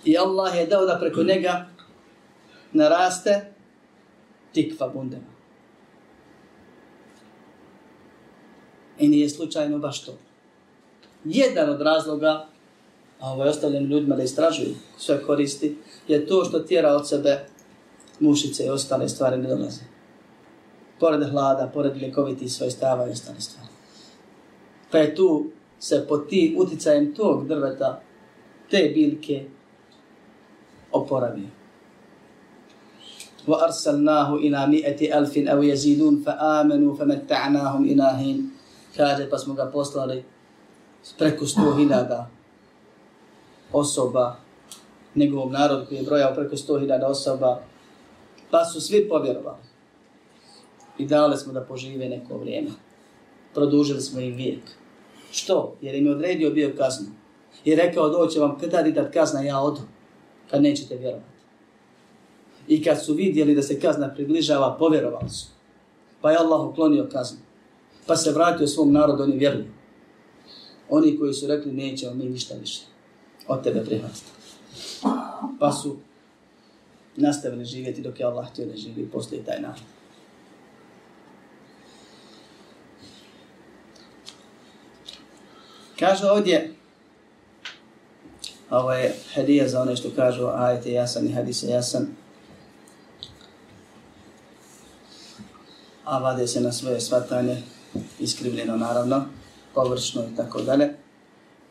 [0.05, 1.68] I Allah je dao da preko njega
[2.74, 3.53] naraste
[4.53, 5.38] tikva bundema.
[8.99, 10.18] I nije slučajno baš to
[11.26, 12.46] Jedan od razloga,
[13.20, 15.76] a ovo je ostavljen ljudima da istražuju sve koristi,
[16.09, 17.44] je to što tjera od sebe
[18.20, 19.80] mušice i ostale stvari ne dolaze.
[21.00, 23.68] Pored hlada, pored ljekoviti svoje stava i ostale stvari.
[24.90, 25.46] Pa je tu
[25.78, 28.03] se pod ti uticajem tog drveta,
[28.70, 29.44] te biljke,
[30.92, 31.62] oporavio.
[33.48, 38.38] وأرسلناه إلى مئة ألف أو يزيدون فآمنوا فمتعناهم إلى حين
[38.92, 40.20] kaže pa smo ga poslali
[41.18, 42.30] preko sto hiljada
[43.74, 44.36] osoba
[45.16, 47.62] njegovom narodu koji je brojao preko sto hiljada osoba
[48.51, 49.64] pa su svi povjerovali
[50.97, 52.70] i dali smo da požive neko vrijeme
[53.53, 54.64] produžili smo im vijek
[55.32, 55.76] što?
[55.82, 57.08] jer im je odredio bio kaznu
[57.66, 59.82] i rekao doće vam kada di dat kazna ja odu
[60.51, 61.38] kad nećete vjerovati
[62.68, 65.47] I kad su vidjeli da se kazna približava, povjerovali su.
[66.22, 67.39] Pa je Allah uklonio kaznu.
[68.08, 69.66] Pa se vratio svom narodu, oni vjeruju.
[70.89, 72.81] Oni koji su rekli, nećemo mi ništa više
[73.47, 74.31] od tebe prihvatiti.
[75.59, 75.97] Pa su
[77.15, 79.81] nastavili živjeti dok je Allah htio da živi i postoji taj narod.
[85.99, 86.73] Kaže ovdje,
[88.69, 92.07] ovo je hadija za one što kažu, ajte jasan i hadise jasan,
[96.03, 97.61] a vade se na svoje svatanje,
[98.19, 99.25] iskrivljeno naravno,
[99.78, 100.89] površno i tako dalje.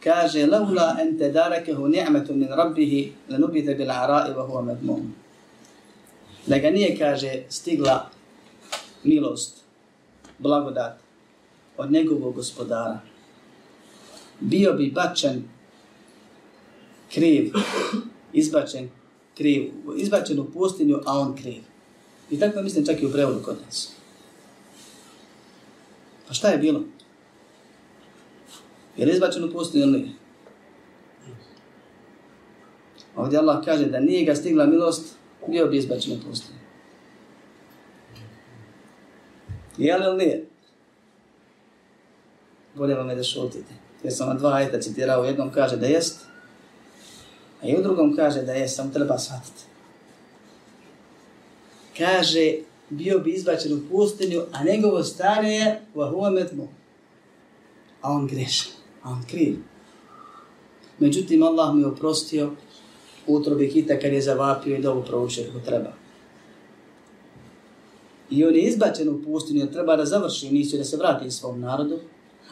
[0.04, 5.14] Kaže, laula en te darakehu ni'metu min rabbihi, lanubite bil ara'i wa huwa medmum.
[6.46, 8.11] Da ga nije, kaže, stigla
[9.04, 9.64] milost,
[10.38, 10.98] blagodat
[11.76, 13.00] od njegovog gospodara.
[14.40, 15.42] Bio bi bačen
[17.14, 17.52] kriv,
[18.32, 18.90] izbačen
[19.36, 21.62] kriv, izbačen u pustinju, a on kriv.
[22.30, 23.92] I tako mislim čak i u prevodu kod nas.
[26.28, 26.84] Pa šta je bilo?
[28.97, 30.12] Je li izbačen u ili nije?
[33.16, 35.16] Ovdje Allah kaže da nije ga stigla milost,
[35.49, 36.59] bio bi izbačen u pustinju.
[39.78, 40.47] Je li ili nije?
[42.74, 43.74] Bolje vam je da šutite.
[44.03, 46.26] Jer sam vam dva ajta citirao, u jednom kaže da jest,
[47.62, 49.62] a i u drugom kaže da jest, samo treba shvatiti.
[51.99, 52.53] Kaže,
[52.90, 56.68] bio bi izbačen u pustinju, a njegovo stanje je vahuametmu.
[58.03, 59.57] A on a on kriv.
[60.98, 62.50] Međutim, Allah mi je oprostio
[63.26, 65.92] utrobi kita kad je zavapio i dobu proučio kako treba.
[68.30, 71.61] I on je izbačen u pustinju, jer treba da završi misiju, da se vrati svom
[71.61, 71.98] narodu,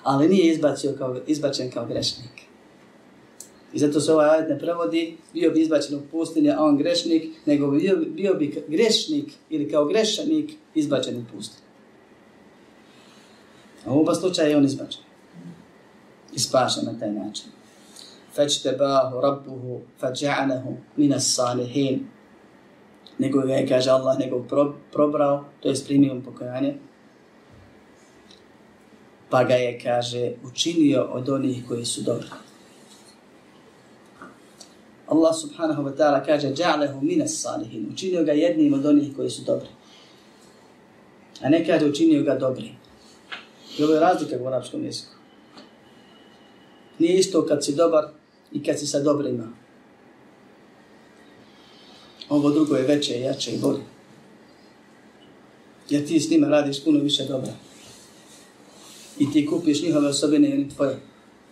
[0.02, 2.44] ali nije izbacio kao, izbačen kao grešnik.
[3.72, 7.24] I zato se ovaj ajet ne prevodi, bio bi izbačen u pustinje, a on grešnik,
[7.46, 11.64] nego bi bio, bio bi grešnik ili kao grešanik izbačen u pustinje.
[13.86, 15.02] A u oba slučaja je on izbačen.
[16.35, 17.51] I spašen na taj način.
[18.35, 22.07] Fečte bahu rabbuhu fađa'anahu minas salihin.
[23.18, 26.74] Nego ga je, kaže Allah, nego pro, probrao, to je primio pokajanje.
[29.30, 32.28] Pa ga je, kaže, učinio od onih koji su dobri.
[35.07, 37.89] Allah subhanahu wa ta'ala kaže ja'alehu minas salihin.
[37.93, 39.68] Učinio ga jednim od onih koji su dobri.
[41.43, 42.72] A ne kaže učinio ga dobri.
[43.78, 45.13] I ovo je razlika u arapskom jeziku.
[46.99, 48.05] Nije isto kad si dobar
[48.53, 49.49] i kad si sa dobrima.
[52.28, 53.82] Ovo drugo je veće, jače i bolje.
[55.90, 57.53] Jer ti s njima radiš puno više dobra.
[59.18, 61.01] I ti kupiš njihove osobine i oni tvoje.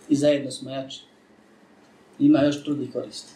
[0.09, 1.01] I zajedno smo jači.
[2.19, 3.33] Ima još trudi koristi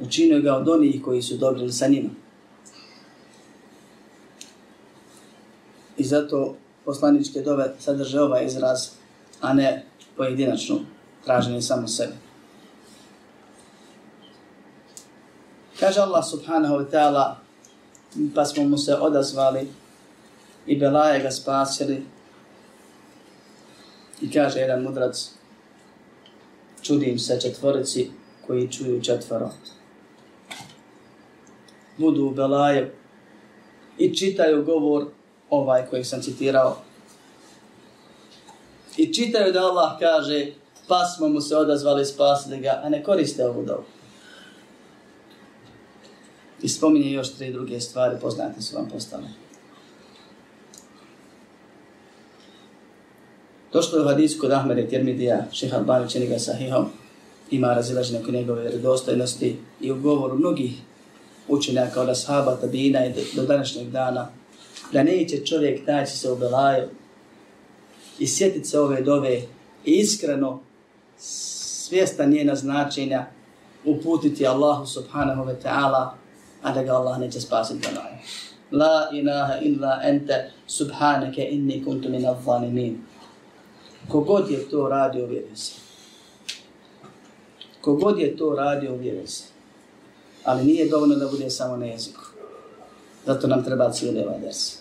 [0.00, 2.10] učinio ga od onih koji su dobri sa njima.
[5.98, 8.88] I zato poslaničke dove sadrže ovaj izraz,
[9.40, 9.86] a ne
[10.20, 10.80] pojedinačno
[11.24, 12.12] traženje samo sebe.
[15.80, 17.36] Kaže Allah subhanahu wa ta'ala,
[18.34, 19.68] pa smo mu se odazvali
[20.66, 22.02] i Belaje ga spasili.
[24.20, 25.30] I kaže jedan mudrac,
[26.82, 28.10] čudim se četvorici
[28.46, 29.50] koji čuju četvoro
[31.96, 32.34] budu u
[33.98, 35.06] i čitaju govor
[35.50, 36.89] ovaj koji sam citirao.
[38.96, 40.46] I čitaju da Allah kaže
[40.88, 43.84] pa smo mu se odazvali, spasili ga, a ne koriste ovu dobu.
[46.62, 49.28] I spominje još tri druge stvari, poznate su vam postale.
[53.72, 56.86] Došlo je u hadisku kod Ahmede Tirmidija, šeha Albani čini sahihom,
[57.50, 60.72] ima razilaženje oko njegove redostojnosti i u govoru mnogih
[61.48, 64.28] učenjaka od ashaba, tabina i do današnjeg dana,
[64.92, 66.88] da neće čovjek naći se u Belaju
[68.20, 69.42] i sjetiti se ove dove
[69.84, 70.60] iskreno
[71.18, 73.26] svjestan njena značenja
[73.84, 76.10] uputiti Allahu subhanahu wa ta'ala,
[76.62, 78.16] a da ga Allah neće spasiti Belaju.
[78.72, 82.96] La ilaha illa ente subhanake inni kuntu min al-zanimin.
[84.08, 85.72] Kogod je to radio, vjeruje se.
[87.80, 89.44] Kogod je to radio, vjeruje se.
[90.44, 92.20] Ali nije dovoljno da bude samo na jeziku.
[93.26, 94.79] Zato nam treba cijeli ovaj ders.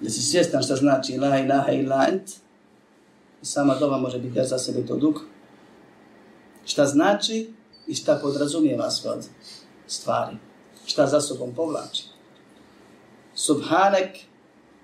[0.00, 2.30] Da si svjestan šta znači la ilaha illa ent,
[3.42, 5.20] sama dova može biti za sebi to dug.
[6.64, 7.50] Šta znači
[7.86, 9.26] i šta podrazumijeva sve od
[9.86, 10.36] stvari.
[10.86, 12.04] Šta za sobom povlači.
[13.34, 14.18] Subhanek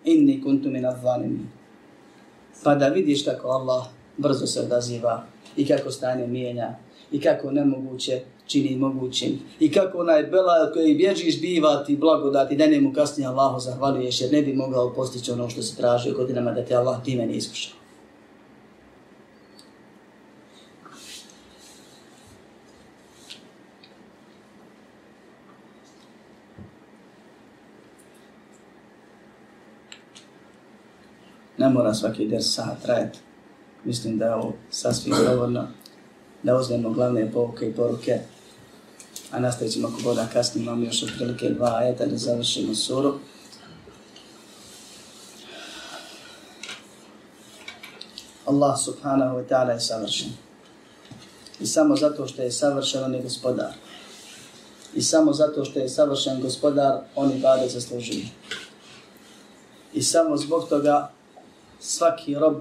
[0.04, 1.00] inni kuntu min adh
[2.64, 3.86] Pa da vidiš kako Allah
[4.16, 5.24] brzo se odaziva
[5.56, 6.76] i kako stanje mijenja
[7.12, 8.22] i kako nemoguće
[8.52, 13.60] čini mogućim i kako onaj bela koji bježiš biva ti blagodati da njemu kasnije Allahu
[13.60, 17.26] zahvaljuješ jer ne bi mogao postići ono što se traži godinama da te Allah time
[17.26, 17.82] ne iskušao.
[31.58, 33.18] Ne mora svaki des sat trajati.
[33.84, 35.66] Mislim da je ovo sasvim dovoljno
[36.42, 38.18] da uzmemo glavne pouke i poruke.
[39.32, 43.18] A nastavit ćemo ako boda kasnije, imamo još otprilike dva ajeta da završimo suru.
[48.46, 50.28] Allah subhanahu wa ta'ala je savršen.
[51.60, 53.72] I samo zato što je savršen, on je gospodar.
[54.94, 58.26] I samo zato što je savršen gospodar, on i bade zaslužuje.
[59.94, 61.10] I samo zbog toga
[61.80, 62.56] svaki rob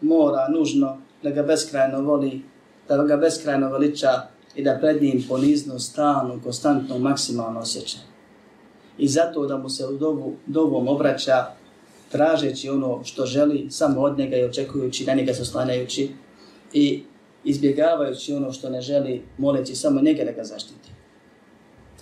[0.00, 2.42] mora nužno da ga beskrajno voli,
[2.88, 4.22] da ga beskrajno veliča
[4.54, 7.98] i da pred njim ponizno, stalno, konstantno, maksimalno osjeća.
[8.98, 11.46] I zato da mu se u dovu, dovom obraća
[12.12, 15.44] tražeći ono što želi samo od njega i očekujući na njega se
[16.72, 17.02] i
[17.44, 20.90] izbjegavajući ono što ne želi, moleći samo njega da ga zaštiti.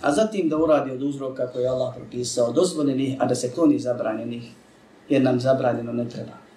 [0.01, 3.79] A zatim da uradi od uzroka koje je Allah propisao dozvoljenih, a da se kloni
[3.79, 4.43] zabranjenih,
[5.09, 6.49] jer nam zabranjeno ne treba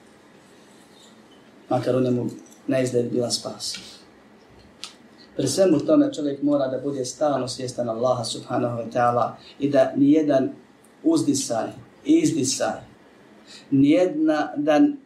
[1.72, 2.26] makar u njemu
[2.66, 3.78] ne izgled bila spas.
[5.36, 9.92] Pri svemu tome čovjek mora da bude stalno svjestan Allaha subhanahu wa ta'ala i da
[9.96, 10.52] nijedan
[11.02, 11.68] uzdisaj,
[12.04, 12.80] izdisaj,
[13.70, 14.96] nijedna dan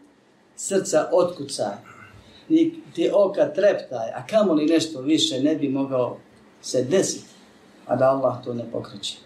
[0.57, 1.75] srca otkucaj,
[2.49, 6.19] ni ti oka treptaj, a kamo li nešto više ne bi mogao
[6.63, 7.35] se desiti,
[7.87, 9.17] a da Allah to ne pokreće.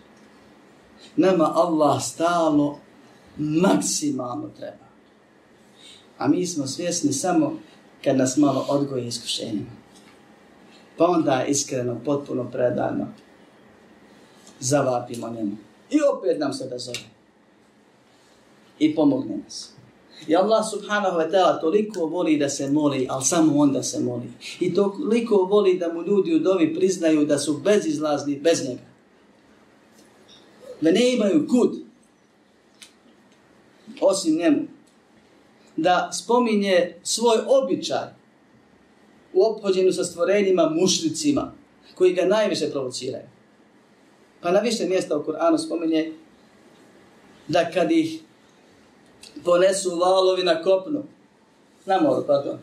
[1.16, 2.78] Nama Allah stalno
[3.38, 4.90] maksimalno treba.
[6.18, 7.58] A mi smo svjesni samo
[8.04, 9.79] kad nas malo odgoji iskušenjima.
[11.00, 13.06] Pa onda iskreno, potpuno predano
[14.60, 15.56] zavapimo njemu.
[15.90, 16.98] I opet nam se da zove.
[18.78, 19.72] I pomogne nas.
[20.26, 24.32] I Allah subhanahu wa ta'ala toliko voli da se moli, ali samo onda se moli.
[24.60, 28.82] I toliko voli da mu ljudi u dovi priznaju da su bezizlazni bez njega.
[30.80, 31.76] Da ne imaju kud.
[34.00, 34.62] Osim njemu
[35.76, 38.19] da spominje svoj običaj
[39.32, 41.52] u ophođenju sa stvorenjima mušlicima
[41.94, 43.24] koji ga najviše provociraju.
[44.40, 46.12] Pa na više mjesta u Kur'anu spominje
[47.48, 48.20] da kad ih
[49.44, 51.02] ponesu valovi na kopnu,
[51.86, 52.58] na moru, pardon,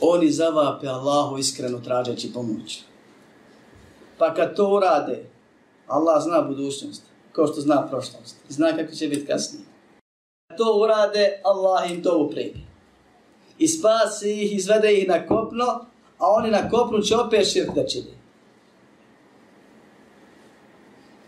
[0.00, 2.82] oni zavape Allahu iskreno tražeći pomoć.
[4.18, 5.24] Pa kad to urade,
[5.86, 8.36] Allah zna budućnost kao što zna prošlost.
[8.48, 9.64] Zna kako će biti kasnije.
[10.56, 12.63] To urade, Allah im to upremi.
[13.58, 15.64] I spasi ih, izvede ih na kopno,
[16.18, 18.14] a oni na kopnu će opet širk da čini.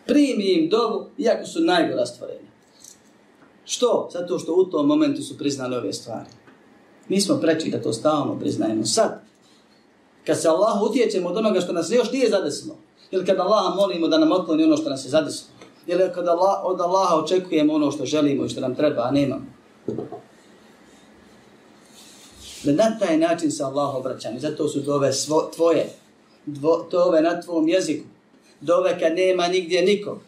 [0.07, 2.51] Primi im dovu, iako su najgora stvorenja.
[3.65, 4.09] Što?
[4.13, 6.29] Zato što u tom momentu su priznali ove stvari.
[7.09, 8.85] Mi smo preći da to stalno priznajemo.
[8.85, 9.23] Sad,
[10.27, 12.77] kad se Allah utječemo od onoga što nas još nije zadesilo,
[13.11, 15.51] ili kad Allah molimo da nam otkloni ono što nas je zadesilo,
[16.15, 19.47] kada Allah, od Allaha očekujemo ono što želimo i što nam treba, a nemamo.
[22.67, 24.31] Da na taj način se Allah obraća.
[24.31, 25.87] I zato su dove svo, tvoje.
[26.47, 28.05] Dvo, dove na tvom jeziku.
[28.61, 30.19] Dove kad nema nigdje nikog.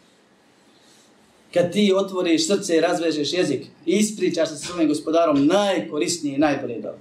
[1.53, 6.39] Kad ti otvoriš srce i razvežeš jezik i ispričaš se s svojim gospodarom najkorisnije i
[6.39, 6.97] najbolje dove.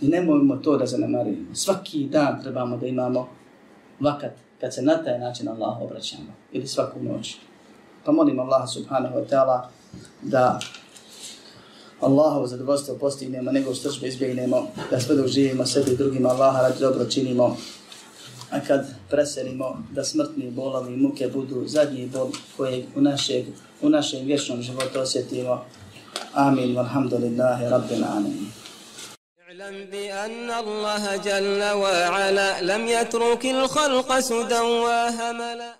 [0.00, 1.54] I nemojmo to da zanemarimo.
[1.54, 3.28] Svaki dan trebamo da imamo
[4.00, 7.36] vakat kad se na taj način Allah obraćamo ili svaku noć.
[8.04, 9.68] Pa molim Allah subhanahu wa ta'ala
[10.22, 10.60] da
[11.99, 16.79] Allahovo zadovoljstvo postignemo, nego stržbe izbjegnemo, da sve dok živimo sebi i drugima Allaha radi
[16.79, 17.57] dobro činimo,
[18.49, 23.45] a kad preselimo da smrtni bolovi i muke budu zadnji bol kojeg u, našeg,
[23.81, 25.65] u našem vječnom životu osjetimo.
[26.33, 28.51] Amin, walhamdulillahi, rabbil alamin.
[29.53, 35.73] اعلم بأن الله جل وعلا لم يترك الخلق سدى وهملا